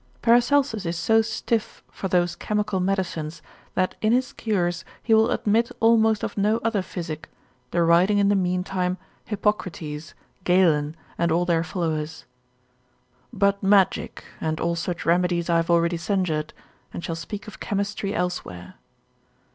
Paracelsus 0.23 0.83
is 0.87 0.97
so 0.97 1.21
stiff 1.21 1.83
for 1.91 2.07
those 2.07 2.35
chemical 2.35 2.79
medicines, 2.79 3.39
that 3.75 3.93
in 4.01 4.13
his 4.13 4.33
cures 4.33 4.83
he 5.03 5.13
will 5.13 5.29
admit 5.29 5.71
almost 5.79 6.23
of 6.23 6.35
no 6.39 6.57
other 6.63 6.81
physic, 6.81 7.29
deriding 7.69 8.17
in 8.17 8.27
the 8.27 8.33
mean 8.35 8.63
time 8.63 8.97
Hippocrates, 9.25 10.15
Galen, 10.43 10.95
and 11.19 11.31
all 11.31 11.45
their 11.45 11.63
followers: 11.63 12.25
but 13.31 13.61
magic, 13.61 14.23
and 14.41 14.59
all 14.59 14.75
such 14.75 15.05
remedies 15.05 15.51
I 15.51 15.57
have 15.57 15.69
already 15.69 15.97
censured, 15.97 16.51
and 16.91 17.03
shall 17.03 17.15
speak 17.15 17.47
of 17.47 17.59
chemistry 17.59 18.11
elsewhere. 18.11 18.73